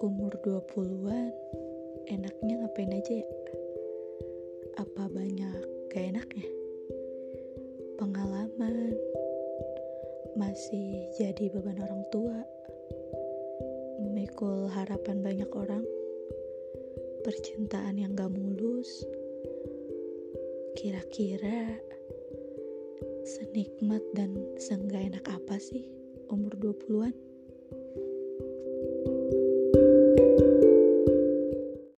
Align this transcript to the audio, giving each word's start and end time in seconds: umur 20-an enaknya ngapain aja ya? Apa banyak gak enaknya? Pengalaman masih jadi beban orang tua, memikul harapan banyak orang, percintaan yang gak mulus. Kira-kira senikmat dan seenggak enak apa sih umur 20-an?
umur 0.00 0.32
20-an 0.40 1.28
enaknya 2.08 2.54
ngapain 2.64 2.88
aja 2.88 3.20
ya? 3.20 3.28
Apa 4.80 5.12
banyak 5.12 5.60
gak 5.92 6.16
enaknya? 6.16 6.48
Pengalaman 8.00 8.96
masih 10.40 11.04
jadi 11.20 11.52
beban 11.52 11.84
orang 11.84 12.00
tua, 12.08 12.40
memikul 14.00 14.72
harapan 14.72 15.20
banyak 15.20 15.52
orang, 15.52 15.84
percintaan 17.20 18.00
yang 18.00 18.16
gak 18.16 18.32
mulus. 18.32 18.88
Kira-kira 20.80 21.76
senikmat 23.28 24.00
dan 24.16 24.32
seenggak 24.56 25.12
enak 25.12 25.28
apa 25.28 25.60
sih 25.60 25.92
umur 26.32 26.56
20-an? 26.56 27.29